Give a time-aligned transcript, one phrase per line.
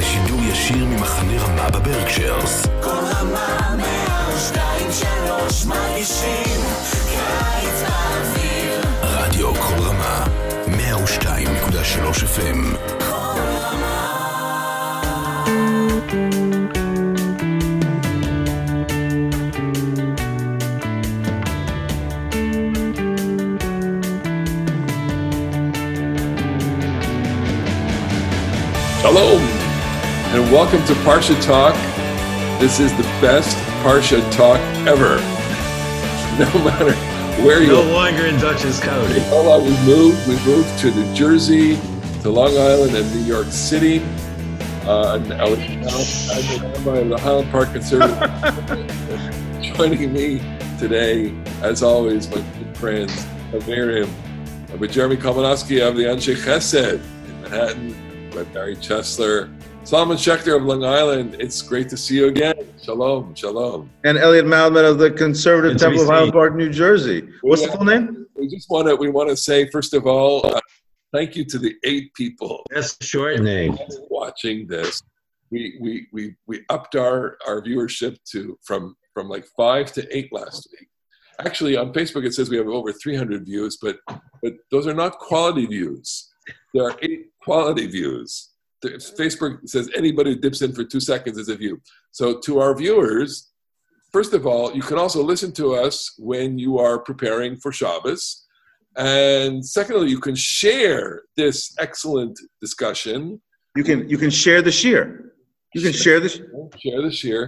[0.00, 2.66] לשידור ישיר ממחנה רמה בברקשיירס.
[2.82, 6.60] כל רמה מהשתיים שלוש מרגישים
[7.08, 10.24] קיץ באוויר רדיו כל רמה,
[10.66, 12.76] 102.3 FM.
[12.98, 14.16] כל רמה
[29.02, 29.49] Shalom,
[30.32, 31.74] and welcome to Parsha Talk.
[32.60, 35.18] This is the best Parsha talk ever.
[36.38, 36.92] No matter
[37.44, 37.92] where you No are.
[37.92, 39.18] longer in Dutchess County.
[39.28, 40.26] Hold on, we moved.
[40.26, 41.74] We moved to New Jersey,
[42.22, 43.98] to Long Island, and New York City.
[44.86, 48.16] Uh, and I was now I'm by the Highland Park Conservative.
[49.76, 50.40] Joining me
[50.78, 53.26] today, as always, my good friends,
[53.66, 54.08] Miriam,
[54.78, 59.50] with Jeremy Kalmanofsky of the Anshe Chesed in Manhattan, by Barry Chesler,
[59.90, 61.34] Solomon Schechter of Long Island.
[61.40, 62.54] It's great to see you again.
[62.80, 63.90] Shalom, shalom.
[64.04, 66.32] and Elliot Malomet of the Conservative Good to be Temple of Highland.
[66.32, 67.28] Park, New Jersey.
[67.40, 68.24] What's the full name?
[68.36, 70.60] We just want to we want to say first of all, uh,
[71.12, 73.76] thank you to the eight people That's the short name.
[74.08, 75.02] watching this.
[75.50, 80.32] We we we we upped our our viewership to from from like five to eight
[80.32, 80.88] last week.
[81.40, 83.98] Actually, on Facebook it says we have over 300 views, but
[84.40, 86.30] but those are not quality views.
[86.74, 88.49] There are eight quality views.
[88.82, 91.80] The- Facebook says anybody who dips in for two seconds is a view.
[92.12, 93.50] So to our viewers,
[94.12, 98.46] first of all, you can also listen to us when you are preparing for Shabbos.
[98.96, 103.40] And secondly, you can share this excellent discussion
[103.76, 105.32] You can you can share the shear.
[105.74, 106.40] You can share this.
[106.84, 107.42] share this year.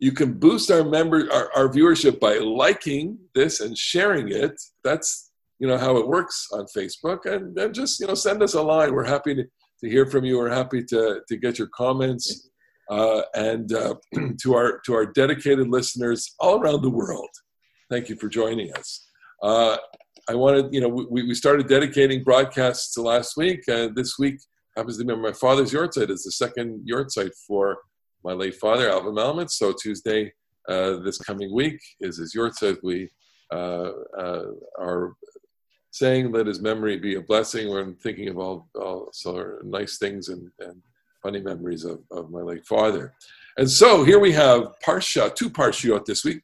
[0.00, 4.54] You can boost our member our, our viewership by liking this and sharing it.
[4.82, 5.30] That's
[5.60, 7.20] you know how it works on Facebook.
[7.32, 8.92] And then just you know send us a line.
[8.92, 9.44] We're happy to,
[9.80, 10.38] to hear from you.
[10.38, 12.50] We're happy to, to get your comments.
[12.90, 13.94] Uh, and uh,
[14.40, 17.28] to our to our dedicated listeners all around the world,
[17.90, 19.06] thank you for joining us.
[19.42, 19.76] Uh,
[20.28, 23.60] I wanted, you know, we, we started dedicating broadcasts last week.
[23.68, 24.38] Uh, this week
[24.76, 26.10] happens to be my father's yahrzeit.
[26.10, 27.78] It's the second yahrzeit for
[28.24, 29.50] my late father, Alvin Malomet.
[29.50, 30.32] So Tuesday,
[30.68, 32.78] uh, this coming week, is his yahrzeit.
[32.82, 33.10] We
[33.52, 34.44] uh, uh,
[34.78, 35.14] are
[35.98, 37.68] saying let his memory be a blessing.
[37.68, 40.80] We're thinking of all, all sort of nice things and, and
[41.22, 43.14] funny memories of, of my late father.
[43.56, 46.40] And so here we have Parsha, two Parshiot this week,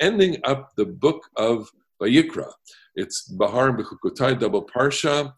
[0.00, 1.70] ending up the book of
[2.02, 2.50] Vayikra.
[2.96, 5.32] It's Bahar and Bechukotai, double Parsha,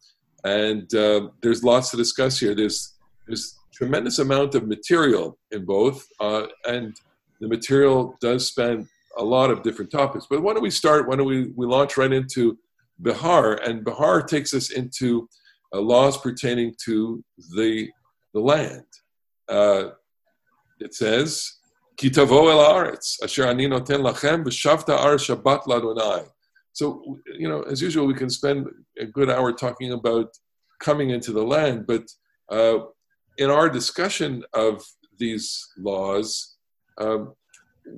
[0.45, 2.55] and uh, there's lots to discuss here.
[2.55, 2.95] There's
[3.27, 6.97] there's tremendous amount of material in both, uh, and
[7.41, 10.27] the material does span a lot of different topics.
[10.31, 11.09] But why don't we start?
[11.09, 12.57] Why don't we, we launch right into
[12.98, 13.54] Bahar?
[13.54, 15.28] And Bahar takes us into
[15.75, 17.22] uh, laws pertaining to
[17.56, 17.88] the
[18.34, 18.86] the land.
[19.48, 19.91] Uh,
[20.81, 21.59] it says,
[21.97, 26.28] "Ki tavo el haaretz asher ani lachem shabbat ladonai."
[26.72, 28.66] So you know, as usual, we can spend
[28.98, 30.28] a good hour talking about
[30.78, 32.04] coming into the land, but
[32.50, 32.78] uh,
[33.36, 34.84] in our discussion of
[35.19, 36.56] these laws,
[36.98, 37.34] um,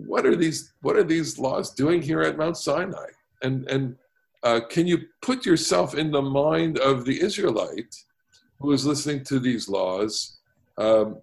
[0.06, 3.10] what are these what are these laws doing here at Mount Sinai?
[3.42, 3.96] And and
[4.42, 7.94] uh, can you put yourself in the mind of the Israelite
[8.58, 10.38] who is listening to these laws?
[10.78, 11.20] Um,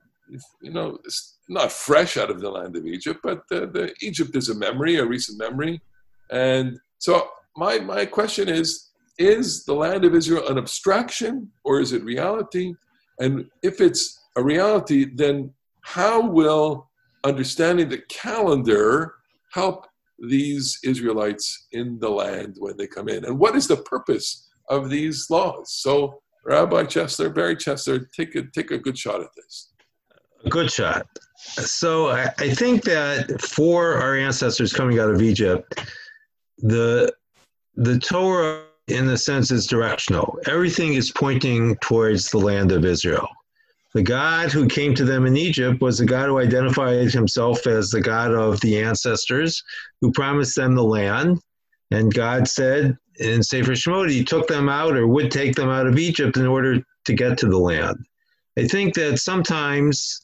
[0.62, 4.36] you know, it's not fresh out of the land of Egypt, but the, the Egypt
[4.36, 5.82] is a memory, a recent memory,
[6.30, 11.94] and so my my question is: Is the land of Israel an abstraction or is
[11.94, 12.74] it reality?
[13.20, 16.90] And if it's a reality, then how will
[17.24, 19.16] understanding the calendar
[19.52, 19.88] help
[20.20, 23.26] these Israelites in the land when they come in?
[23.26, 25.74] And what is the purpose of these laws?
[25.74, 29.72] So, Rabbi Chesler, Barry Chesler, take a take a good shot at this.
[30.50, 31.08] Good shot.
[31.36, 35.82] So I, I think that for our ancestors coming out of Egypt,
[36.60, 37.14] the
[37.76, 40.40] the Torah, in a sense, is directional.
[40.48, 43.28] Everything is pointing towards the land of Israel.
[43.98, 47.90] The God who came to them in Egypt was the God who identified himself as
[47.90, 49.64] the God of the ancestors,
[50.02, 51.40] who promised them the land.
[51.90, 55.88] And God said in Sefer Shemot, He took them out or would take them out
[55.88, 58.06] of Egypt in order to get to the land.
[58.56, 60.22] I think that sometimes,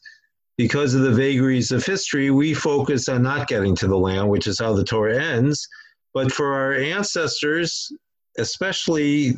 [0.56, 4.46] because of the vagaries of history, we focus on not getting to the land, which
[4.46, 5.66] is how the Torah ends.
[6.12, 7.90] But for our ancestors,
[8.38, 9.34] especially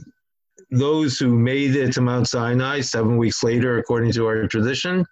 [0.70, 5.04] those who made it to Mount Sinai seven weeks later, according to our tradition,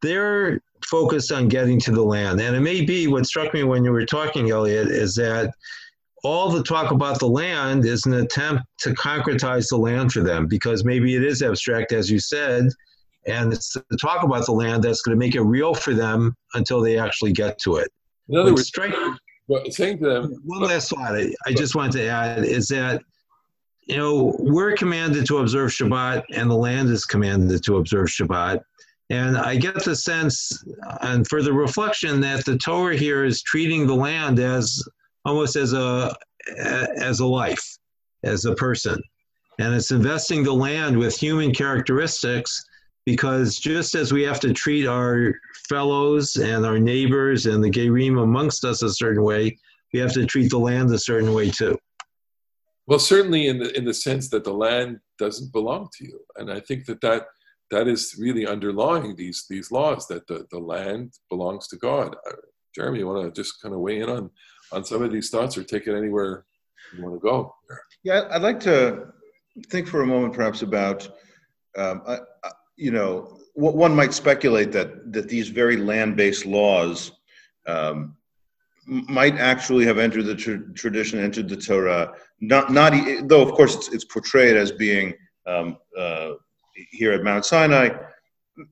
[0.00, 2.40] they're focused on getting to the land.
[2.40, 5.52] And it may be what struck me when you were talking, Elliot, is that
[6.24, 10.46] all the talk about the land is an attempt to concretize the land for them
[10.46, 12.68] because maybe it is abstract, as you said,
[13.26, 16.34] and it's to talk about the land that's going to make it real for them
[16.54, 17.88] until they actually get to it.
[18.28, 18.94] In other words, strike-
[19.46, 23.02] well, saying to them, one last thought I, I just wanted to add is that
[23.88, 28.60] you know we're commanded to observe Shabbat and the land is commanded to observe Shabbat.
[29.10, 30.52] And I get the sense,
[31.00, 34.82] and further reflection, that the Torah here is treating the land as
[35.24, 36.14] almost as a
[36.58, 37.78] as a life,
[38.22, 39.00] as a person,
[39.58, 42.62] and it's investing the land with human characteristics
[43.06, 45.32] because just as we have to treat our
[45.70, 49.56] fellows and our neighbors and the Gerim amongst us a certain way,
[49.94, 51.78] we have to treat the land a certain way too.
[52.88, 56.50] Well, certainly in the in the sense that the land doesn't belong to you, and
[56.50, 57.26] I think that that
[57.70, 62.16] that is really underlying these these laws that the, the land belongs to God.
[62.26, 62.36] Uh,
[62.74, 64.30] Jeremy, you want to just kind of weigh in on
[64.72, 66.46] on some of these thoughts, or take it anywhere
[66.96, 67.54] you want to go?
[68.04, 69.12] Yeah, I'd like to
[69.66, 71.06] think for a moment, perhaps, about
[71.76, 77.12] um, uh, uh, you know, one might speculate that that these very land-based laws
[77.66, 78.16] um,
[78.88, 82.14] might actually have entered the tr- tradition, entered the Torah.
[82.40, 82.94] Not, not
[83.24, 85.14] though, of course, it's, it's portrayed as being
[85.46, 86.32] um, uh,
[86.90, 87.90] here at Mount Sinai.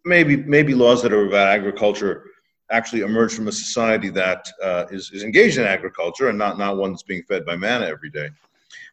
[0.05, 2.25] Maybe, maybe laws that are about agriculture
[2.71, 6.77] actually emerge from a society that uh, is is engaged in agriculture and not not
[6.77, 8.29] one that's being fed by manna every day.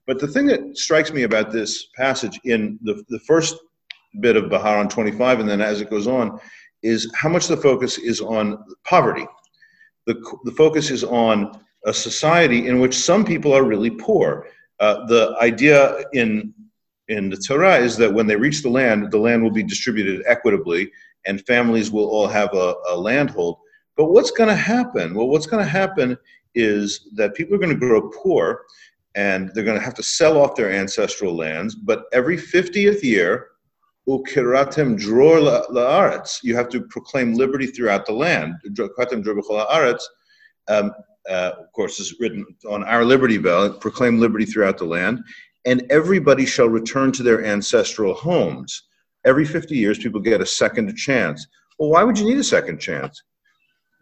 [0.05, 3.55] But the thing that strikes me about this passage in the, the first
[4.19, 6.39] bit of Bahar on 25, and then as it goes on,
[6.83, 9.25] is how much the focus is on poverty.
[10.05, 14.47] The, the focus is on a society in which some people are really poor.
[14.79, 16.53] Uh, the idea in,
[17.07, 20.23] in the Torah is that when they reach the land, the land will be distributed
[20.25, 20.91] equitably
[21.25, 23.57] and families will all have a, a landhold.
[23.95, 25.13] But what's going to happen?
[25.13, 26.17] Well, what's going to happen
[26.55, 28.63] is that people are going to grow poor
[29.15, 31.75] and they're going to have to sell off their ancestral lands.
[31.75, 33.49] But every 50th year,
[34.07, 38.55] ukiratem dror la'aretz, you have to proclaim liberty throughout the land.
[38.67, 40.03] Ukiratem dror b'chol ha'aretz,
[40.67, 40.91] um,
[41.29, 45.23] uh, of course, is written on our Liberty Bell, proclaim liberty throughout the land,
[45.65, 48.83] and everybody shall return to their ancestral homes.
[49.25, 51.47] Every 50 years, people get a second chance.
[51.79, 53.23] Well, why would you need a second chance?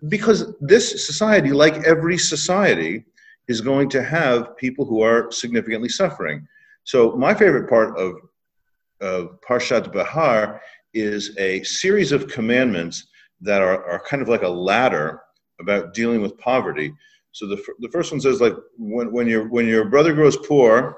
[0.10, 3.06] Because this society, like every society,
[3.48, 6.48] is going to have people who are significantly suffering.
[6.84, 8.16] So my favorite part of,
[9.02, 10.62] of Parshat Bahar
[10.94, 13.08] is a series of commandments
[13.42, 15.22] that are, are kind of like a ladder
[15.60, 16.94] about dealing with poverty.
[17.32, 20.98] So the, the first one says like when, when your when your brother grows poor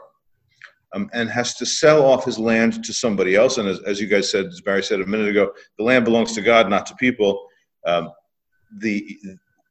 [0.94, 4.08] um, and has to sell off his land to somebody else, and as, as you
[4.08, 6.96] guys said, as Barry said a minute ago, the land belongs to God, not to
[6.96, 7.48] people.
[7.86, 8.12] Um,
[8.80, 9.20] the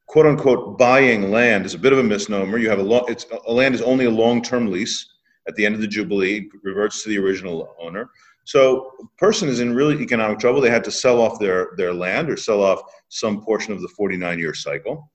[0.07, 2.59] quote unquote buying land is a bit of a misnomer.
[2.59, 5.12] You have a long, it's a land is only a long term lease.
[5.49, 8.11] At the end of the jubilee, reverts to the original owner.
[8.45, 10.61] So, a person is in really economic trouble.
[10.61, 13.89] They had to sell off their their land or sell off some portion of the
[13.89, 15.11] 49 year cycle.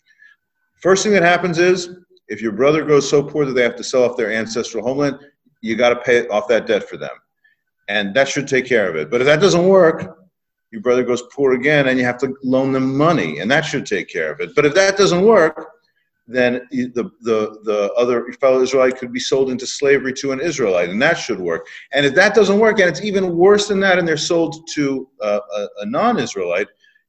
[0.82, 1.98] First thing that happens is
[2.28, 5.18] if your brother goes so poor that they have to sell off their ancestral homeland,
[5.62, 7.16] you got to pay off that debt for them,
[7.88, 9.10] and that should take care of it.
[9.10, 10.18] But if that doesn't work,
[10.72, 13.86] your brother goes poor again and you have to loan them money and that should
[13.86, 15.72] take care of it but if that doesn't work
[16.28, 20.90] then the, the, the other fellow israelite could be sold into slavery to an israelite
[20.90, 21.68] and that should work.
[21.94, 25.10] And if that doesn't work and it's even worse than that and they're sold to
[25.22, 26.68] uh, a, a non-israelite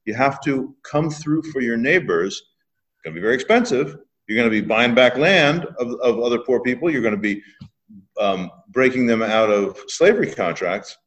[0.09, 2.33] you have to come through for your neighbors.
[2.33, 3.97] It's going to be very expensive.
[4.27, 6.89] You're going to be buying back land of, of other poor people.
[6.89, 7.43] You're going to be
[8.19, 10.97] um, breaking them out of slavery contracts.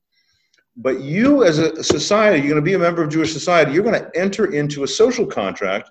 [0.77, 3.83] But you, as a society, you're going to be a member of Jewish society, you're
[3.83, 5.91] going to enter into a social contract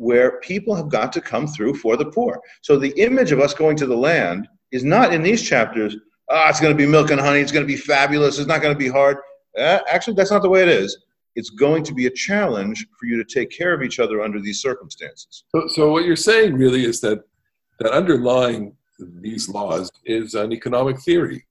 [0.00, 2.40] where people have got to come through for the poor.
[2.62, 5.94] So the image of us going to the land is not in these chapters,
[6.30, 8.62] ah, it's going to be milk and honey, it's going to be fabulous, it's not
[8.62, 9.18] going to be hard.
[9.58, 10.96] Uh, actually, that's not the way it is.
[11.36, 14.40] It's going to be a challenge for you to take care of each other under
[14.40, 15.44] these circumstances.
[15.54, 17.18] So, so what you're saying really is that
[17.80, 21.44] that underlying these laws is an economic theory,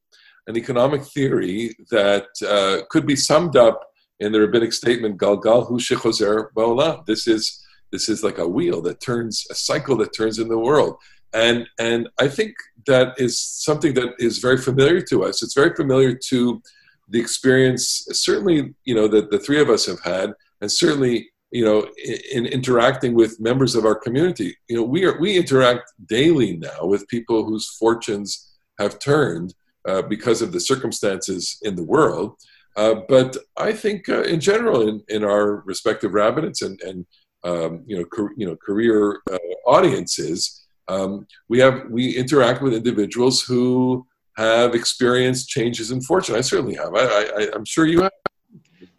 [0.48, 5.80] an economic theory that uh, could be summed up in the rabbinic statement "Galgal hu
[5.80, 10.40] shechozer ba'olam." This is this is like a wheel that turns, a cycle that turns
[10.40, 10.98] in the world,
[11.34, 12.56] and and I think
[12.88, 15.44] that is something that is very familiar to us.
[15.44, 16.62] It's very familiar to
[17.10, 21.66] the experience, certainly, you know, that the three of us have had, and certainly you
[21.66, 24.56] know in, in interacting with members of our community.
[24.68, 29.54] You know we are we interact daily now with people whose fortunes have turned
[29.88, 32.36] uh, because of the circumstances in the world.
[32.76, 37.06] Uh, but i think uh, in general in, in our respective rabbinates and, and
[37.44, 42.74] um, you know car, you know career uh, audiences um, we have we interact with
[42.74, 44.06] individuals who
[44.38, 46.36] have experienced changes in fortune.
[46.36, 46.96] I certainly have.
[46.96, 48.12] I, I i'm sure you have.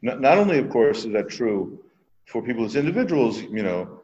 [0.02, 1.82] Not, not only, of course, is that true
[2.26, 4.00] for people as individuals, you know,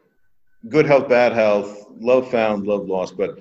[0.69, 3.38] good health, bad health, love found, love lost, but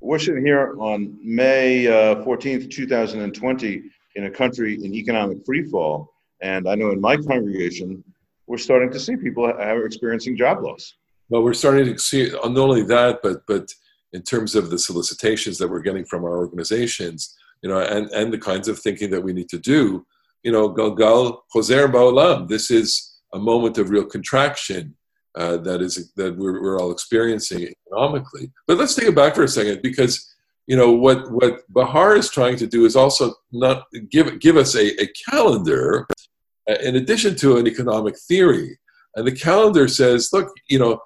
[0.00, 3.82] we're sitting here on May uh, 14th, 2020,
[4.16, 6.08] in a country in economic freefall.
[6.40, 8.02] And I know in my congregation,
[8.46, 10.94] we're starting to see people are experiencing job loss.
[11.28, 13.72] Well, we're starting to see not only that, but but
[14.12, 18.32] in terms of the solicitations that we're getting from our organizations, you know, and, and
[18.32, 20.06] the kinds of thinking that we need to do,
[20.42, 22.48] you know, Galgal Choser Ba'olam.
[22.48, 24.94] This is a moment of real contraction
[25.34, 28.50] uh, that is that we're, we're all experiencing economically.
[28.66, 30.34] But let's take it back for a second because
[30.66, 34.74] you know what what Bahar is trying to do is also not give give us
[34.76, 36.21] a, a calendar uh,
[36.66, 38.78] in addition to an economic theory.
[39.16, 41.00] And the calendar says, look, you know,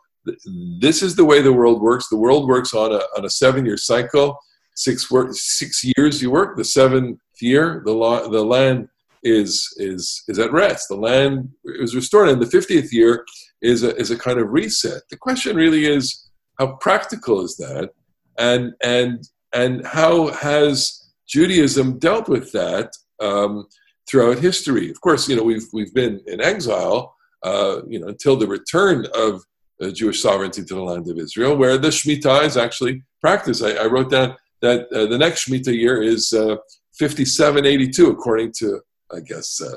[0.80, 2.08] this is the way the world works.
[2.08, 4.38] The world works on a, on a seven year cycle.
[4.74, 6.56] Six work, six years you work.
[6.56, 7.92] The seventh year, the
[8.30, 8.88] the land
[9.22, 10.88] is is is at rest.
[10.88, 13.24] The land is restored, and the fiftieth year
[13.62, 15.00] is a, is a kind of reset.
[15.08, 17.90] The question really is how practical is that,
[18.38, 23.66] and and and how has Judaism dealt with that um,
[24.08, 24.90] throughout history?
[24.90, 29.06] Of course, you know we've we've been in exile, uh, you know, until the return
[29.14, 29.42] of
[29.82, 33.62] uh, Jewish sovereignty to the land of Israel, where the Shemitah is actually practiced.
[33.62, 36.56] I, I wrote down that uh, the next Shemitah year is uh,
[36.98, 38.80] 5782, according to,
[39.14, 39.76] I guess, uh,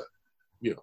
[0.60, 0.82] you know,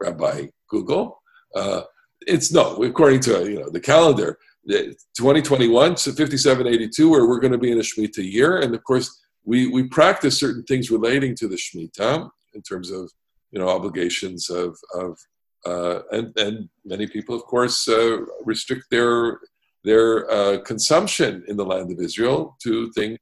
[0.00, 1.20] Rabbi Google.
[1.54, 1.82] Uh,
[2.26, 4.38] it's no, according to you know the calendar,
[4.68, 9.20] 2021 so 5782, where we're going to be in a Shemitah year, and of course
[9.44, 13.10] we we practice certain things relating to the Shemitah in terms of
[13.50, 15.18] you know obligations of of
[15.66, 19.40] uh, and and many people, of course, uh, restrict their
[19.84, 23.18] their uh, consumption in the land of Israel to things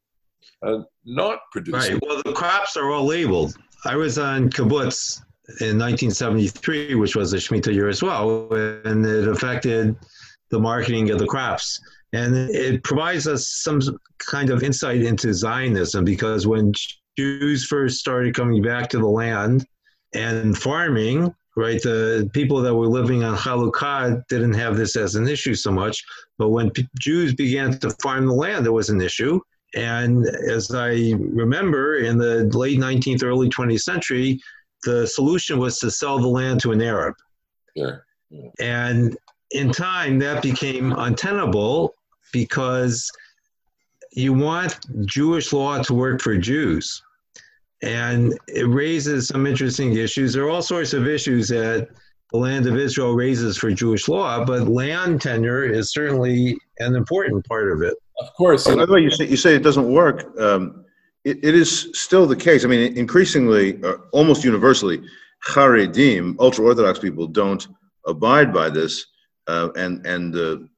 [0.62, 1.90] uh, not produced.
[1.90, 1.98] Right.
[2.02, 3.56] Well, the crops are all labeled.
[3.84, 5.20] I was on kibbutz
[5.60, 9.96] in 1973, which was a Shemitah year as well, and it affected
[10.50, 11.80] the marketing of the crops.
[12.12, 13.80] And it provides us some
[14.18, 16.72] kind of insight into Zionism because when
[17.16, 19.66] Jews first started coming back to the land
[20.14, 25.28] and farming, right, the people that were living on Chalukah didn't have this as an
[25.28, 26.04] issue so much.
[26.38, 29.40] But when P- Jews began to farm the land, there was an issue.
[29.74, 34.40] And as I remember, in the late 19th, early 20th century,
[34.84, 37.14] the solution was to sell the land to an Arab.
[37.74, 37.96] Yeah.
[38.30, 38.48] yeah.
[38.60, 39.16] And
[39.50, 41.94] in time, that became untenable
[42.32, 43.10] because
[44.12, 47.02] you want Jewish law to work for Jews.
[47.82, 50.32] And it raises some interesting issues.
[50.32, 51.88] There are all sorts of issues that
[52.30, 57.46] the land of Israel raises for Jewish law, but land tenure is certainly an important
[57.46, 57.94] part of it.
[58.20, 58.66] Of course.
[58.66, 60.38] By the way, you say, you say it doesn't work.
[60.40, 60.84] Um,
[61.24, 62.64] it, it is still the case.
[62.64, 65.02] I mean, increasingly, uh, almost universally,
[65.46, 67.66] Haredim, ultra Orthodox people, don't
[68.06, 69.06] abide by this,
[69.48, 70.68] uh, and and the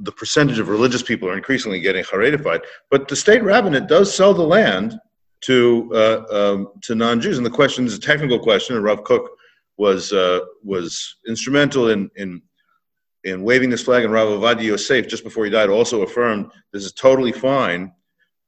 [0.00, 2.60] the percentage of religious people are increasingly getting Haredified.
[2.90, 4.98] But the state rabbinate does sell the land
[5.42, 8.76] to uh, um, to non-Jews, and the question is a technical question.
[8.76, 9.28] And Rav Kook
[9.76, 12.42] was uh, was instrumental in in
[13.24, 16.84] in waving this flag, and Rav Ovadia Yosef, just before he died, also affirmed this
[16.84, 17.92] is totally fine.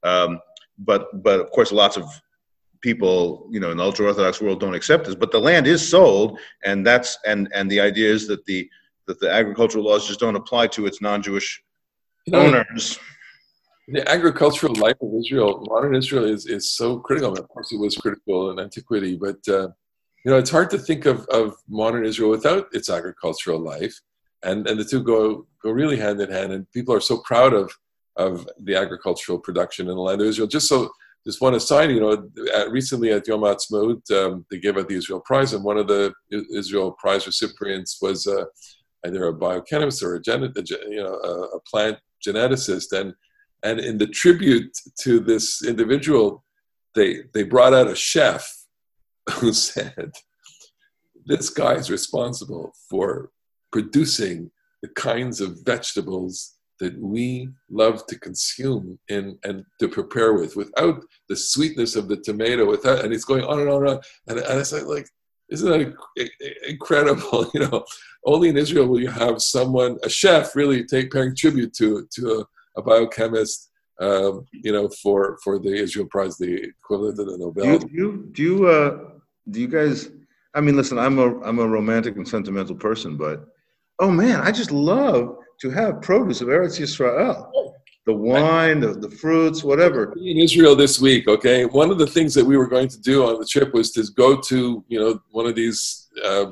[0.03, 0.39] Um,
[0.77, 2.05] but but of course, lots of
[2.81, 5.15] people, you know, in the ultra orthodox world don't accept this.
[5.15, 8.69] But the land is sold, and that's and and the idea is that the
[9.07, 11.63] that the agricultural laws just don't apply to its non-Jewish
[12.25, 12.99] you know, owners.
[13.87, 17.33] The agricultural life of Israel, modern Israel, is is so critical.
[17.37, 19.67] Of course, it was critical in antiquity, but uh,
[20.23, 23.95] you know, it's hard to think of, of modern Israel without its agricultural life,
[24.41, 26.51] and and the two go go really hand in hand.
[26.51, 27.71] And people are so proud of
[28.15, 30.47] of the agricultural production in the land of Israel.
[30.47, 30.89] Just so,
[31.25, 32.29] just one aside, you know,
[32.69, 36.11] recently at Yom Ha'atzmaut, um, they gave out the Israel Prize, and one of the
[36.53, 38.45] Israel Prize recipients was uh,
[39.05, 40.53] either a biochemist or a, gen-
[40.89, 43.13] you know, a, a plant geneticist, and
[43.63, 44.71] and in the tribute
[45.01, 46.43] to this individual,
[46.93, 48.51] they they brought out a chef
[49.39, 50.11] who said,
[51.25, 53.31] "This guy is responsible for
[53.71, 60.55] producing the kinds of vegetables that we love to consume and, and to prepare with
[60.55, 63.99] without the sweetness of the tomato without and it's going on and on and on.
[64.27, 65.07] And, and it's like, like
[65.49, 66.29] isn't that
[66.67, 67.85] incredible you know
[68.25, 72.45] only in israel will you have someone a chef really take paying tribute to to
[72.75, 73.69] a, a biochemist
[74.01, 78.29] um, you know for for the israel prize the equivalent of the nobel do you
[78.31, 78.99] do you, uh,
[79.51, 80.09] do you guys
[80.53, 83.45] i mean listen i'm a i'm a romantic and sentimental person but
[83.99, 87.49] oh man i just love to have produce of Eretz Yisrael.
[88.05, 90.13] The wine, the, the fruits, whatever.
[90.13, 91.65] In Israel this week, okay.
[91.65, 94.03] One of the things that we were going to do on the trip was to
[94.15, 96.51] go to, you know, one of these uh,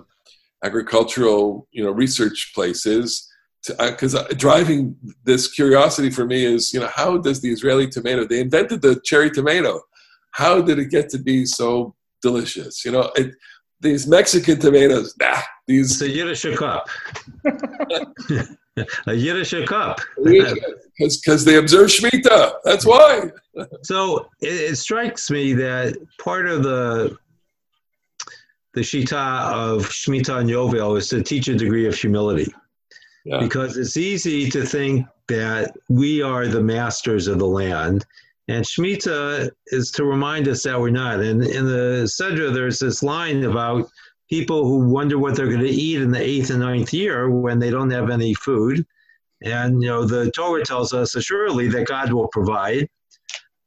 [0.63, 3.29] agricultural, you know, research places.
[3.77, 8.25] Because uh, driving this curiosity for me is, you know, how does the Israeli tomato?
[8.25, 9.79] They invented the cherry tomato.
[10.31, 12.83] How did it get to be so delicious?
[12.83, 13.35] You know, it,
[13.79, 15.91] these Mexican tomatoes, nah, these.
[15.91, 16.89] It's a Yiddish cup.
[19.07, 20.01] a Yiddish cup.
[20.97, 22.55] Because they observe Shemitah.
[22.63, 23.31] That's why.
[23.81, 27.17] so it, it, strikes me that part of the
[28.73, 32.51] the shita of Shemitah and Yovel is to teach a degree of humility.
[33.25, 33.39] Yeah.
[33.39, 38.05] Because it's easy to think that we are the masters of the land.
[38.47, 41.21] And Shemitah is to remind us that we're not.
[41.21, 43.89] And in the Sedra, there's this line about
[44.29, 47.59] people who wonder what they're going to eat in the eighth and ninth year when
[47.59, 48.85] they don't have any food.
[49.43, 52.87] And, you know, the Torah tells us assuredly that God will provide.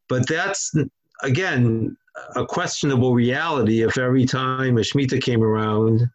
[0.08, 0.74] But that's,
[1.22, 1.96] again,
[2.34, 6.08] a questionable reality if every time a Shemitah came around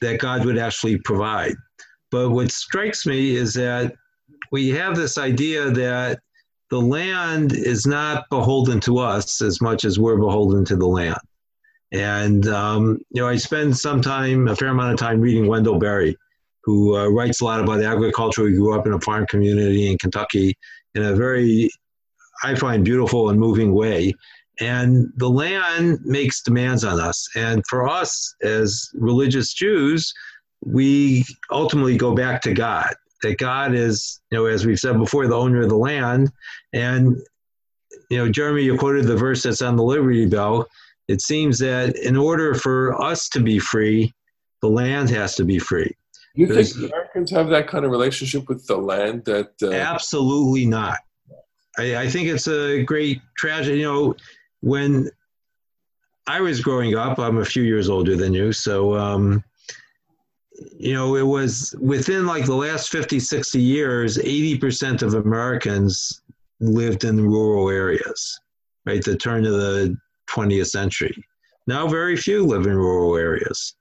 [0.00, 1.54] that God would actually provide.
[2.10, 3.94] But what strikes me is that
[4.52, 6.20] we have this idea that
[6.70, 11.18] the land is not beholden to us as much as we're beholden to the land.
[11.92, 15.78] And, um, you know, I spend some time, a fair amount of time reading Wendell
[15.78, 16.16] Berry,
[16.64, 18.46] who uh, writes a lot about the agriculture.
[18.46, 20.56] He grew up in a farm community in Kentucky
[20.94, 21.70] in a very,
[22.42, 24.14] I find, beautiful and moving way.
[24.60, 27.26] And the land makes demands on us.
[27.36, 30.12] And for us as religious Jews,
[30.64, 32.94] we ultimately go back to God.
[33.22, 36.30] That God is, you know, as we've said before, the owner of the land.
[36.72, 37.16] And,
[38.10, 40.66] you know, Jeremy, you quoted the verse that's on the Liberty Bell
[41.08, 44.12] it seems that in order for us to be free,
[44.60, 45.94] the land has to be free.
[46.34, 49.52] You think Americans have that kind of relationship with the land that?
[49.62, 49.70] Uh...
[49.72, 50.98] Absolutely not.
[51.78, 53.80] I, I think it's a great tragedy.
[53.80, 54.16] You know,
[54.60, 55.10] when
[56.26, 59.44] I was growing up, I'm a few years older than you, so um,
[60.78, 66.22] you know, it was within like the last 50, 60 years, 80% of Americans
[66.60, 68.40] lived in rural areas,
[68.86, 69.02] right?
[69.02, 69.96] The turn of the
[70.30, 71.24] 20th century.
[71.66, 73.74] Now, very few live in rural areas.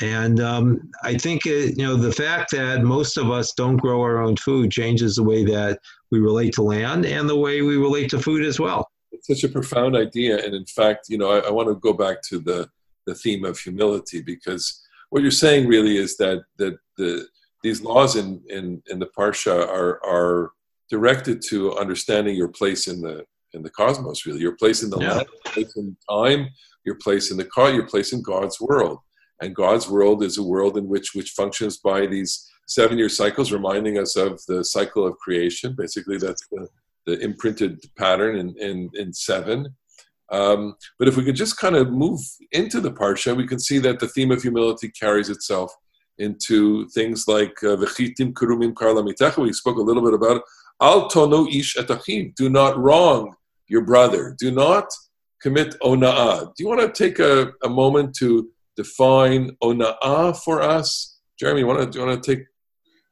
[0.00, 4.00] And um, I think it, you know the fact that most of us don't grow
[4.00, 5.80] our own food changes the way that
[6.10, 8.88] we relate to land and the way we relate to food as well.
[9.10, 11.92] It's such a profound idea, and in fact, you know, I, I want to go
[11.92, 12.68] back to the
[13.06, 14.80] the theme of humility because
[15.10, 17.26] what you're saying really is that that the
[17.62, 20.52] these laws in in, in the parsha are are
[20.90, 24.40] directed to understanding your place in the in the cosmos, really.
[24.40, 25.12] Your place in the yeah.
[25.14, 26.48] land, your place in time,
[26.84, 28.98] your place in the car, your place in God's world.
[29.40, 33.98] And God's world is a world in which which functions by these seven-year cycles, reminding
[33.98, 35.74] us of the cycle of creation.
[35.76, 36.68] Basically, that's the,
[37.06, 39.74] the imprinted pattern in, in, in seven.
[40.30, 42.20] Um, but if we could just kind of move
[42.52, 45.72] into the parsha, we can see that the theme of humility carries itself
[46.18, 49.38] into things like uh, v'chitim kurumim karlamitecha.
[49.38, 50.42] We spoke a little bit about.
[50.80, 52.34] Al tonu ish etachim.
[52.34, 53.34] Do not wrong
[53.68, 54.36] your brother.
[54.38, 54.86] Do not
[55.40, 56.52] commit ona'ah.
[56.54, 61.18] Do you want to take a, a moment to define ona'ah for us?
[61.38, 62.44] Jeremy, want to, you want to take?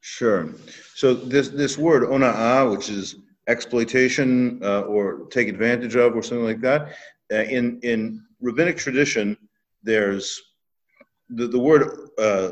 [0.00, 0.48] Sure.
[0.94, 3.16] So this, this word ona'ah, which is
[3.48, 6.81] exploitation uh, or take advantage of or something like that,
[7.33, 9.37] uh, in, in rabbinic tradition,
[9.83, 10.40] there's
[11.31, 11.83] the, the word
[12.18, 12.50] uh,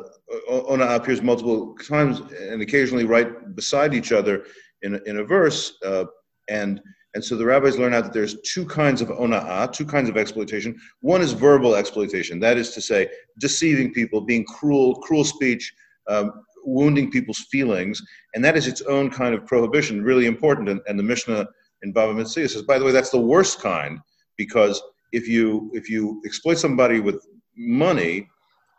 [0.50, 4.44] ona'ah appears multiple times and occasionally right beside each other
[4.82, 5.78] in, in a verse.
[5.86, 6.06] Uh,
[6.48, 6.80] and
[7.14, 10.16] and so the rabbis learn out that there's two kinds of ona'ah, two kinds of
[10.16, 10.76] exploitation.
[11.00, 15.72] One is verbal exploitation, that is to say, deceiving people, being cruel, cruel speech,
[16.08, 16.32] um,
[16.64, 18.02] wounding people's feelings,
[18.34, 20.68] and that is its own kind of prohibition, really important.
[20.68, 21.46] And, and the Mishnah
[21.82, 24.00] in Bava Metzia says, by the way, that's the worst kind
[24.36, 27.24] because if you if you exploit somebody with
[27.56, 28.28] money,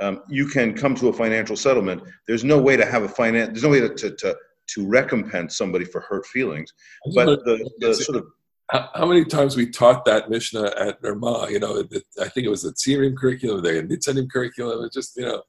[0.02, 2.04] um, you can come to a financial settlement.
[2.28, 3.50] There's no way to have a finance.
[3.50, 4.36] There's no way to, to, to
[4.68, 6.74] to recompense somebody for hurt feelings.
[7.14, 8.26] But the, the sort of
[8.72, 11.50] how, many times we taught that Mishnah at Nerma?
[11.52, 11.84] You know,
[12.20, 14.84] I think it was the Tzirim curriculum, the Nitzanim curriculum.
[14.84, 15.44] It just, you know,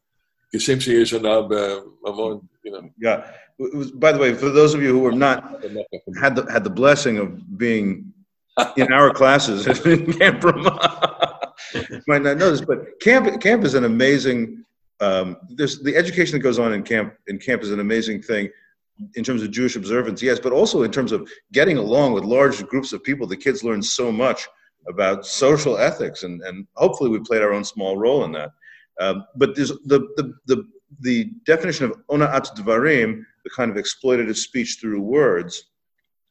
[0.55, 0.79] Geshem
[1.15, 2.91] uh, you know.
[2.99, 3.31] Yeah.
[3.59, 5.65] Was, by the way, for those of you who have not
[6.21, 8.13] had the had the blessing of being
[8.77, 11.53] in our classes in Camp Ramah,
[12.07, 14.65] might not know this, but camp camp is an amazing.
[15.01, 18.51] Um, there's the education that goes on in camp in camp is an amazing thing
[19.15, 22.65] in terms of Jewish observance, yes, but also in terms of getting along with large
[22.67, 23.27] groups of people.
[23.27, 24.47] The kids learn so much
[24.89, 28.51] about social ethics, and, and hopefully we played our own small role in that.
[29.01, 30.65] Um, but there's the, the, the,
[31.01, 35.65] the definition of ona'at dvarim, the kind of exploitative speech through words,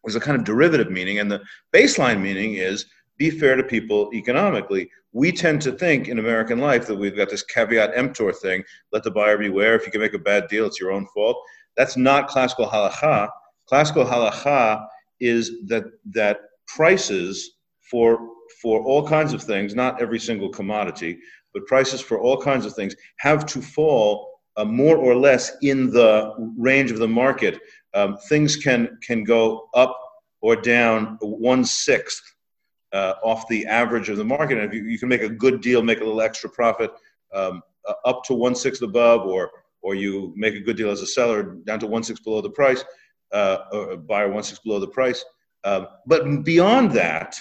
[0.05, 1.41] is a kind of derivative meaning, and the
[1.73, 2.85] baseline meaning is
[3.17, 4.89] be fair to people economically.
[5.13, 9.03] We tend to think in American life that we've got this caveat emptor thing let
[9.03, 9.75] the buyer beware.
[9.75, 11.37] If you can make a bad deal, it's your own fault.
[11.77, 13.29] That's not classical halacha.
[13.67, 14.85] Classical halacha
[15.19, 17.57] is that, that prices
[17.89, 18.29] for,
[18.61, 21.17] for all kinds of things, not every single commodity,
[21.53, 25.91] but prices for all kinds of things have to fall uh, more or less in
[25.91, 27.59] the range of the market.
[27.93, 29.97] Um, things can, can go up
[30.41, 32.23] or down one sixth
[32.93, 34.57] uh, off the average of the market.
[34.57, 36.91] And if you, you, can make a good deal, make a little extra profit
[37.33, 39.51] um, uh, up to one sixth above, or
[39.85, 42.49] or you make a good deal as a seller down to one sixth below the
[42.49, 42.83] price,
[43.31, 45.23] uh, or buyer one sixth below the price.
[45.63, 47.37] Um, but beyond that,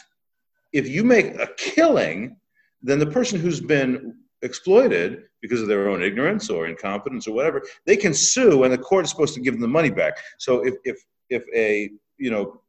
[0.75, 2.37] if you make a killing,
[2.83, 7.63] then the person who's been exploited because of their own ignorance or incompetence or whatever,
[7.87, 10.19] they can sue, and the court is supposed to give them the money back.
[10.39, 12.61] So if if if a you know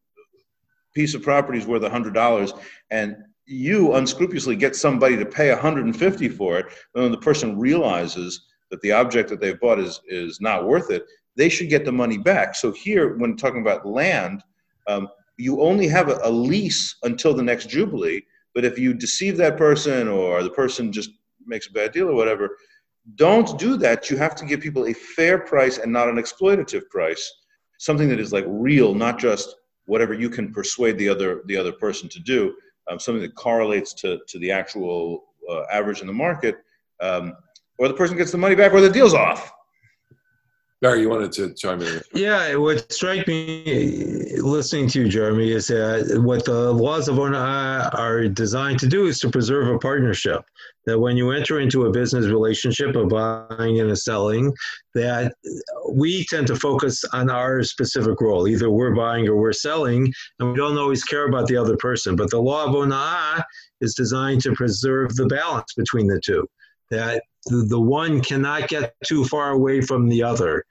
[0.95, 2.57] piece of property is worth $100
[2.89, 8.81] and you unscrupulously get somebody to pay 150 for it when the person realizes that
[8.81, 11.05] the object that they've bought is, is not worth it
[11.37, 12.55] they should get the money back.
[12.55, 14.43] So here when talking about land
[14.87, 18.21] um, you only have a, a lease until the next jubilee
[18.53, 21.09] but if you deceive that person or the person just
[21.45, 22.57] makes a bad deal or whatever
[23.13, 24.09] don't do that.
[24.09, 27.31] You have to give people a fair price and not an exploitative price
[27.77, 31.71] something that is like real not just whatever you can persuade the other the other
[31.71, 32.55] person to do,
[32.89, 36.57] um, something that correlates to to the actual uh, average in the market,
[37.01, 37.33] um,
[37.77, 39.51] or the person gets the money back, or the deal's off.
[40.81, 42.01] Barry, you wanted to chime in.
[42.13, 47.97] Yeah, what strikes me listening to you, Jeremy, is that what the laws of ona'ah
[47.97, 50.43] are designed to do is to preserve a partnership.
[50.85, 54.53] That when you enter into a business relationship of buying and selling,
[54.93, 55.33] that
[55.89, 58.47] we tend to focus on our specific role.
[58.47, 62.17] Either we're buying or we're selling, and we don't always care about the other person.
[62.17, 63.43] But the law of ona'ah
[63.79, 66.45] is designed to preserve the balance between the two.
[66.91, 70.63] That the, one cannot get too far away from the other.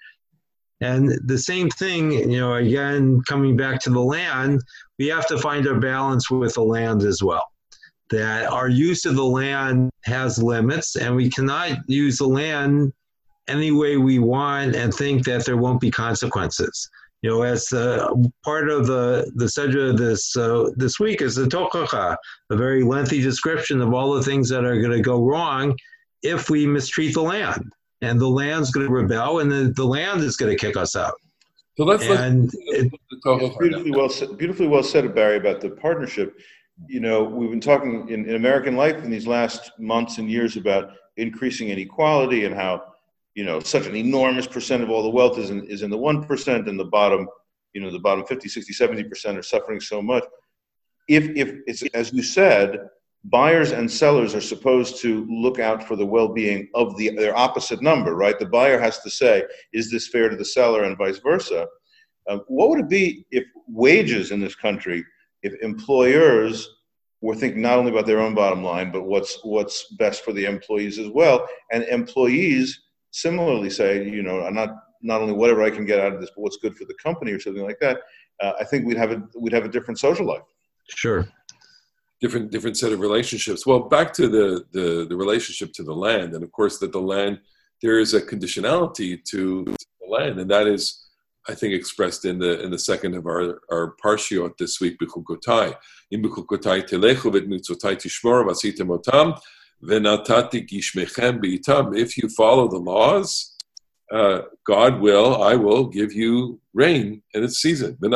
[0.81, 4.61] And the same thing, you know, again, coming back to the land,
[4.99, 7.45] we have to find a balance with the land as well.
[8.11, 12.93] That our use of the land has limits, and we cannot use the land
[13.49, 16.89] any way we want and think that there won't be consequences.
[17.23, 18.13] You know, as uh,
[18.45, 22.17] part of the the sedra this uh, this week is the tochacha,
[22.51, 25.75] a very lengthy description of all the things that are going to go wrong
[26.25, 27.73] if we mistreat the land.
[28.03, 30.95] And the land's going to rebel, and the, the land is going to kick us
[30.95, 31.15] out.
[31.77, 32.93] So let's and it,
[33.59, 36.37] beautifully well said, beautifully well said, Barry, about the partnership.
[36.87, 40.57] You know, we've been talking in, in American life in these last months and years
[40.57, 42.95] about increasing inequality and how
[43.35, 45.99] you know such an enormous percent of all the wealth is in, is in the
[45.99, 47.29] 1% and the bottom
[47.73, 50.25] you know the bottom 50 60 70% are suffering so much
[51.09, 52.89] if if it's as you said
[53.25, 57.83] buyers and sellers are supposed to look out for the well-being of the their opposite
[57.83, 58.39] number right?
[58.39, 60.85] The buyer has to say is this fair to the seller?
[60.85, 61.67] and vice versa.
[62.29, 65.05] Um, what would it be if wages in this country
[65.43, 66.69] if employers
[67.21, 70.45] were thinking not only about their own bottom line but what's what's best for the
[70.45, 71.47] employees as well?
[71.73, 76.13] And employees similarly say you know i'm not not only whatever i can get out
[76.13, 78.01] of this but what's good for the company or something like that.
[78.43, 80.43] Uh, i think we'd have a we'd have a different social life.
[80.89, 81.27] Sure
[82.25, 83.63] different different set of relationships.
[83.69, 87.07] Well, back to the, the the relationship to the land, and of course that the
[87.15, 87.35] land
[87.83, 90.83] there is a conditionality to, to the land, and that is,
[91.51, 93.43] I think, expressed in the in the second of our
[93.75, 95.69] our parshiot this week, Bechukotai.
[96.13, 99.27] In telechu tishmor v'asitem otam
[99.89, 101.85] v'natati gishmechem beitam.
[102.05, 103.29] If you follow the laws,
[104.19, 107.99] uh, God will, I will give you rain in its season.
[108.01, 108.09] The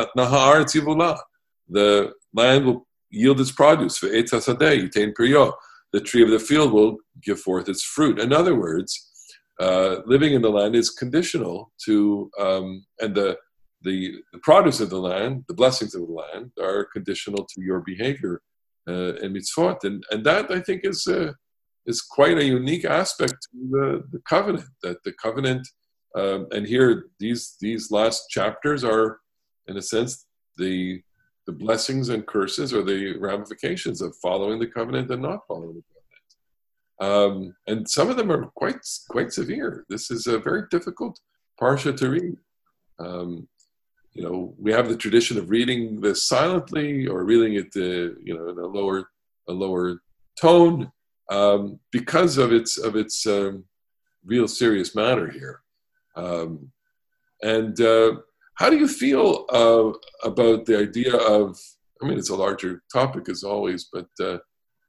[2.35, 4.01] land will yield its produce.
[4.01, 8.18] The tree of the field will give forth its fruit.
[8.18, 9.11] In other words,
[9.59, 13.37] uh, living in the land is conditional to, um, and the,
[13.83, 17.81] the, the produce of the land, the blessings of the land, are conditional to your
[17.81, 18.42] behavior
[18.87, 19.85] uh, and mitzvot.
[19.85, 21.33] And, and that, I think, is, uh,
[21.87, 25.66] is quite a unique aspect to the, the covenant, that the covenant,
[26.14, 29.18] um, and here these, these last chapters are,
[29.66, 31.03] in a sense, the
[31.48, 35.84] the blessings and curses or the ramifications of following the covenant and not following the
[37.00, 37.32] covenant.
[37.40, 39.87] Um, and some of them are quite quite severe.
[39.88, 41.18] This is a very difficult
[41.58, 42.37] parsha to read.
[42.98, 43.48] Um,
[44.12, 48.34] you know, we have the tradition of reading this silently or reading it, uh, you
[48.37, 49.08] know, in a lower
[49.48, 50.02] a lower
[50.38, 50.92] tone
[51.30, 53.64] um, because of its of its um,
[54.22, 55.62] real serious matter here.
[56.14, 56.72] Um,
[57.40, 58.16] and uh,
[58.59, 59.92] how do you feel uh,
[60.31, 61.59] about the idea of
[62.01, 64.38] I mean, it's a larger topic as always, but uh,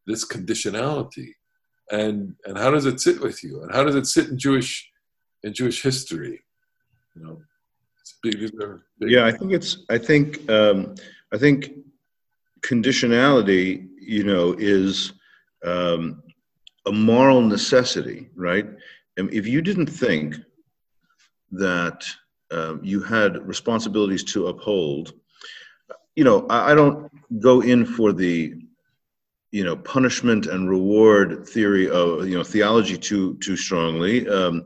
[0.06, 1.30] this conditionality,
[1.92, 4.72] and and how does it sit with you, and how does it sit in Jewish
[5.44, 6.40] in Jewish history?
[7.16, 7.42] You know,
[8.24, 8.40] big.
[9.00, 9.72] big- Yeah, I think it's.
[9.90, 10.50] I think.
[10.50, 10.96] Um,
[11.32, 11.60] I think
[12.62, 15.14] conditionality, you know, is
[15.64, 16.22] um,
[16.88, 18.68] a moral necessity, right?
[19.18, 20.36] And if you didn't think
[21.52, 22.04] that
[22.52, 25.14] um, you had responsibilities to uphold,
[26.16, 28.54] you know, I, I don't go in for the,
[29.52, 34.28] you know, punishment and reward theory of you know theology too too strongly.
[34.28, 34.66] Um,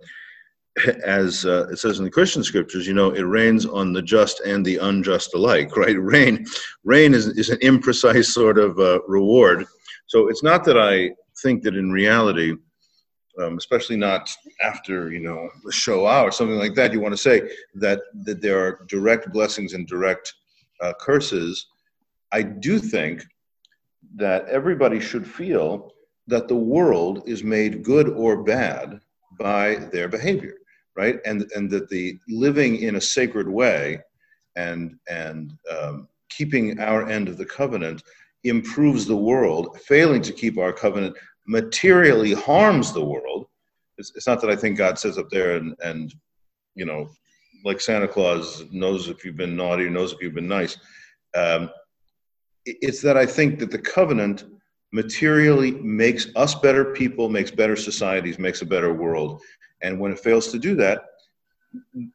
[1.06, 4.40] as uh, it says in the Christian scriptures, you know, it rains on the just
[4.42, 5.96] and the unjust alike, right?
[6.00, 6.46] Rain,
[6.84, 9.66] rain is, is an imprecise sort of uh, reward.
[10.08, 12.56] So it's not that I think that in reality,
[13.42, 14.30] um, especially not
[14.62, 18.42] after you know the Shoah or something like that, you want to say that that
[18.42, 20.34] there are direct blessings and direct
[20.82, 21.68] uh, curses.
[22.32, 23.24] I do think
[24.16, 25.94] that everybody should feel
[26.28, 29.00] that the world is made good or bad
[29.40, 30.56] by their behavior
[30.96, 34.00] right and and that the living in a sacred way
[34.56, 38.04] and and um, keeping our end of the covenant
[38.44, 43.48] improves the world failing to keep our covenant materially harms the world
[43.98, 46.14] it's, it's not that i think god sits up there and and
[46.76, 47.10] you know
[47.66, 50.78] like santa claus knows if you've been naughty knows if you've been nice
[51.36, 51.70] um,
[52.66, 54.46] it's that i think that the covenant
[54.92, 59.42] materially makes us better people makes better societies makes a better world
[59.84, 61.04] and when it fails to do that,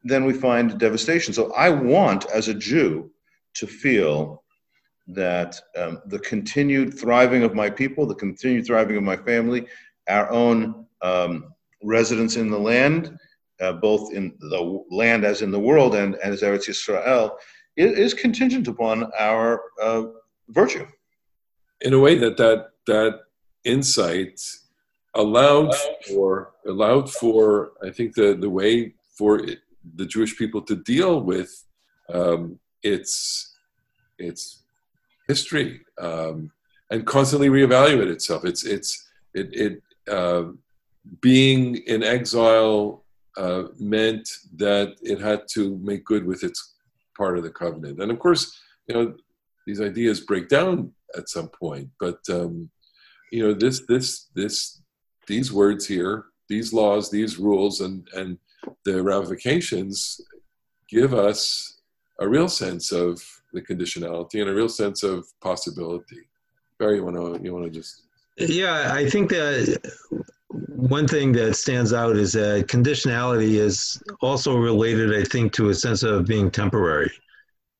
[0.03, 1.33] then we find devastation.
[1.33, 3.11] So I want, as a Jew,
[3.55, 4.43] to feel
[5.09, 9.65] that um, the continued thriving of my people, the continued thriving of my family,
[10.07, 13.17] our own um, residence in the land,
[13.59, 17.31] uh, both in the land as in the world and, and as Eretz Yisrael,
[17.75, 20.03] is, is contingent upon our uh,
[20.49, 20.85] virtue.
[21.81, 23.19] in a way that that that
[23.63, 24.39] insight
[25.15, 25.73] allowed
[26.07, 29.59] for allowed for I think the the way for it,
[29.95, 31.51] the Jewish people to deal with
[32.13, 33.55] um, its
[34.17, 34.63] its
[35.29, 36.51] history um,
[36.89, 38.43] and constantly reevaluate itself.
[38.43, 38.91] It's it's
[39.33, 39.73] it it
[40.11, 40.45] uh,
[41.21, 43.05] being in exile
[43.37, 46.59] uh, meant that it had to make good with its
[47.15, 48.43] part of the covenant, and of course,
[48.87, 49.15] you know
[49.65, 52.69] these ideas break down at some point, but um,
[53.31, 54.81] you know this this this
[55.27, 58.39] these words here, these laws, these rules, and and
[58.83, 60.19] the ramifications
[60.89, 61.79] give us
[62.19, 63.21] a real sense of
[63.53, 66.21] the conditionality and a real sense of possibility.
[66.77, 68.03] Barry, you want to you want to just
[68.37, 69.91] Yeah, I think that
[70.49, 75.75] one thing that stands out is that conditionality is also related, I think, to a
[75.75, 77.11] sense of being temporary.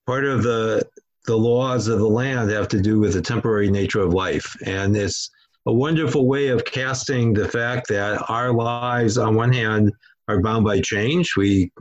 [0.06, 0.84] Part of the
[1.26, 4.96] the laws of the land have to do with the temporary nature of life, and
[4.98, 5.30] it's
[5.66, 9.92] a wonderful way of casting the fact that our lives, on one hand,
[10.28, 11.36] are bound by change.
[11.36, 11.72] We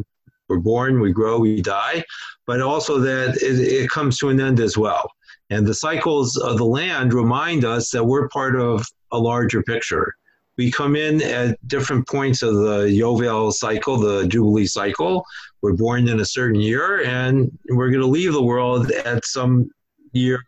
[0.48, 2.02] we're born, we grow, we die,
[2.46, 5.10] but also that it, it comes to an end as well.
[5.50, 10.14] And the cycles of the land remind us that we're part of a larger picture.
[10.56, 15.24] We come in at different points of the Yovel cycle, the Jubilee cycle.
[15.62, 19.70] We're born in a certain year, and we're going to leave the world at some
[20.12, 20.42] year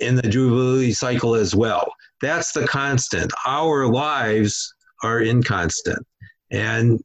[0.00, 1.92] in the Jubilee cycle as well.
[2.20, 3.32] That's the constant.
[3.46, 6.04] Our lives are inconstant.
[6.50, 7.00] And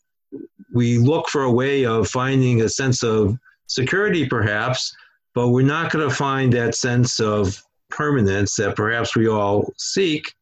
[0.73, 4.93] we look for a way of finding a sense of security, perhaps,
[5.35, 10.33] but we're not going to find that sense of permanence that perhaps we all seek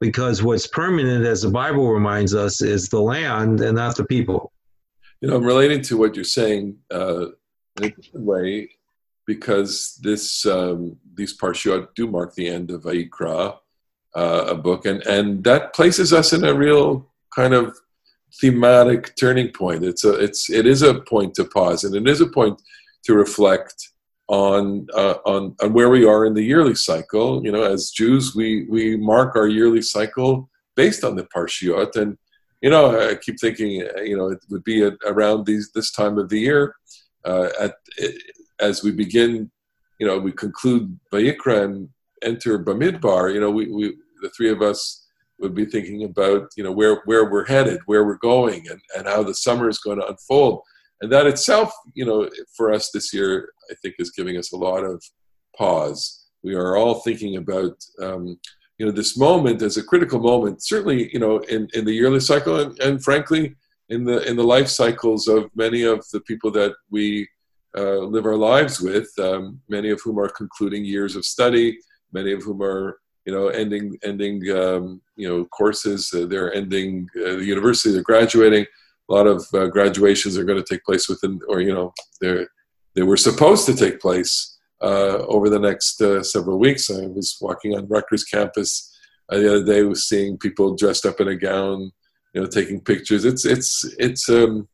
[0.00, 4.52] because what's permanent, as the Bible reminds us, is the land and not the people.
[5.20, 7.26] you know I'm relating to what you're saying uh,
[7.80, 8.70] in a way
[9.26, 13.58] because this um, these parshiot do mark the end of Vayikra,
[14.14, 17.76] uh, a book, and and that places us in a real kind of
[18.40, 19.84] thematic turning point.
[19.84, 22.60] It's a it's it is a point to pause, and it is a point
[23.04, 23.90] to reflect
[24.28, 27.44] on uh, on on where we are in the yearly cycle.
[27.44, 32.18] You know, as Jews, we we mark our yearly cycle based on the parshiot, and
[32.62, 33.70] you know, I keep thinking,
[34.02, 36.74] you know, it would be around these this time of the year,
[37.24, 37.74] uh, at
[38.60, 39.50] as we begin,
[39.98, 41.88] you know, we conclude Vayikra and
[42.22, 43.32] enter Bamidbar.
[43.32, 45.05] You know, we, we the three of us
[45.38, 49.06] would be thinking about, you know, where where we're headed, where we're going, and and
[49.06, 50.62] how the summer is going to unfold.
[51.00, 54.56] And that itself, you know, for us this year, I think is giving us a
[54.56, 55.02] lot of
[55.56, 56.26] pause.
[56.42, 57.76] We are all thinking about.
[58.02, 58.38] Um,
[58.78, 62.20] you know this moment as a critical moment certainly you know in, in the yearly
[62.20, 63.56] cycle and, and frankly
[63.88, 67.26] in the in the life cycles of many of the people that we
[67.76, 71.78] uh, live our lives with, um, many of whom are concluding years of study,
[72.12, 76.12] many of whom are you know ending ending um, you know courses.
[76.14, 77.92] Uh, they're ending uh, the university.
[77.92, 78.64] They're graduating.
[79.08, 82.46] A lot of uh, graduations are going to take place within, or you know, they
[82.94, 86.90] they were supposed to take place uh, over the next uh, several weeks.
[86.90, 88.92] I was walking on Rutgers campus
[89.28, 91.90] the other day, was seeing people dressed up in a gown,
[92.32, 93.24] you know, taking pictures.
[93.24, 94.68] It's it's it's um,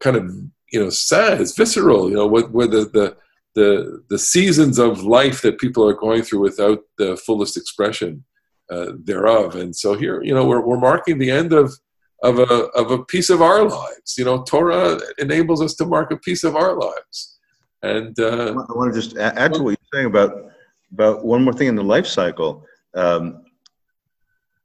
[0.00, 0.30] kind of
[0.72, 1.40] you know sad.
[1.40, 2.08] It's visceral.
[2.08, 3.16] You know, what what the, the
[3.54, 8.24] the the seasons of life that people are going through without the fullest expression
[8.70, 9.56] uh, thereof.
[9.56, 11.74] And so here, you know, we're we're marking the end of
[12.22, 14.16] of a of a piece of our lives.
[14.16, 17.38] You know, Torah enables us to mark a piece of our lives.
[17.82, 20.52] And uh, I want to just add to what you're saying about
[20.92, 22.64] about one more thing in the life cycle.
[22.94, 23.44] Um,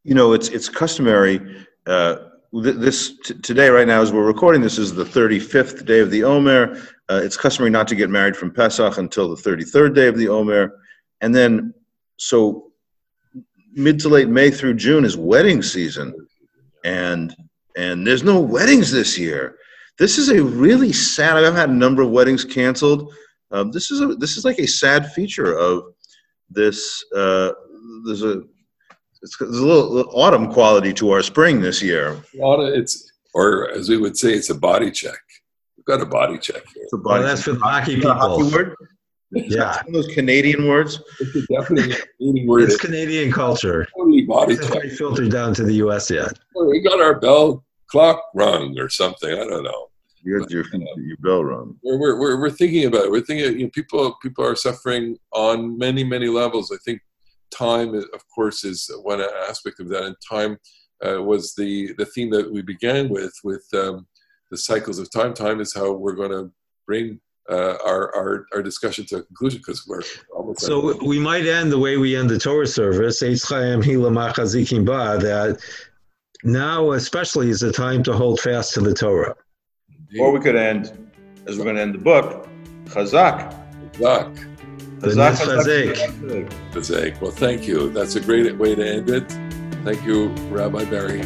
[0.03, 1.65] you know, it's it's customary.
[1.85, 2.17] Uh,
[2.61, 6.23] this t- today, right now, as we're recording, this is the 35th day of the
[6.23, 6.77] Omer.
[7.09, 10.27] Uh, it's customary not to get married from Pesach until the 33rd day of the
[10.27, 10.73] Omer,
[11.21, 11.73] and then
[12.17, 12.71] so
[13.73, 16.13] mid to late May through June is wedding season,
[16.83, 17.35] and
[17.75, 19.57] and there's no weddings this year.
[19.99, 21.37] This is a really sad.
[21.37, 23.13] I've had a number of weddings canceled.
[23.51, 25.83] Um, this is a this is like a sad feature of
[26.49, 27.03] this.
[27.15, 27.51] Uh,
[28.05, 28.41] there's a
[29.21, 32.21] it's, there's a little, little, autumn quality to our spring this year.
[32.33, 35.19] It's or as we would say, it's a body check.
[35.77, 36.83] We've got a body check here.
[36.83, 38.13] It's a body well, that's for the hockey people.
[38.13, 38.75] Hockey word?
[39.31, 41.01] Yeah, those Canadian words.
[41.19, 42.63] It's definitely Canadian word.
[42.63, 43.87] It's Canadian culture.
[43.95, 44.83] Totally body it's check.
[44.91, 46.09] filtered down to the U.S.
[46.09, 46.33] yet.
[46.55, 49.31] we got our bell clock rung or something.
[49.31, 49.87] I don't know.
[50.23, 51.77] Your, your, uh, your bell rung.
[51.83, 53.11] We're, we're, we're thinking about it.
[53.11, 53.59] We're thinking.
[53.59, 56.71] You know, people people are suffering on many many levels.
[56.71, 57.01] I think
[57.51, 60.57] time, of course, is one aspect of that, and time
[61.05, 64.07] uh, was the the theme that we began with with um,
[64.51, 65.33] the cycles of time.
[65.33, 66.51] Time is how we're going to
[66.85, 70.01] bring uh, our, our, our discussion to a conclusion because we're
[70.35, 70.61] almost.
[70.61, 73.19] So we might end the way we end the Torah service,
[75.19, 75.59] that
[76.43, 79.35] now especially is the time to hold fast to the Torah.
[79.89, 80.19] Indeed.
[80.21, 81.11] Or we could end,
[81.47, 82.47] as we're going to end the book,
[82.85, 83.53] Chazak.
[83.93, 84.56] Chazak.
[84.99, 85.93] Chazak.
[86.71, 87.21] Chazak.
[87.21, 87.89] Well, thank you.
[87.89, 89.29] That's a great way to end it.
[89.83, 91.21] Thank you, Rabbi Barry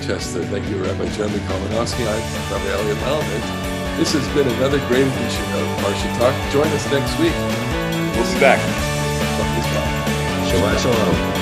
[0.00, 0.44] Chester.
[0.44, 2.06] Thank you, Rabbi Jeremy Kalmanofsky.
[2.06, 3.96] I'm Rabbi Elliot Malomet.
[3.98, 6.52] This has been another great edition of Parsha Talk.
[6.52, 7.34] Join us next week.
[8.16, 8.60] We'll be back.
[10.50, 11.39] Shabbat Shalom.